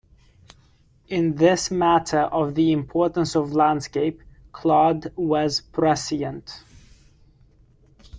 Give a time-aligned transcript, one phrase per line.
[1.09, 4.19] In this matter of the importance of landscape,
[4.51, 6.63] Claude was prescient.